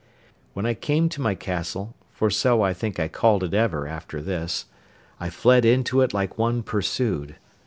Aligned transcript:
When 0.55 0.65
I 0.65 0.73
came 0.73 1.09
to 1.09 1.21
my 1.21 1.35
castle 1.35 1.93
(for 2.11 2.31
so 2.31 2.63
I 2.63 2.73
think 2.73 2.99
I 2.99 3.07
called 3.07 3.43
it 3.43 3.53
ever 3.53 3.85
after 3.87 4.19
this), 4.19 4.65
I 5.19 5.29
fled 5.29 5.63
into 5.63 6.01
it 6.01 6.11
like 6.11 6.39
one 6.39 6.63
pursued. 6.63 7.35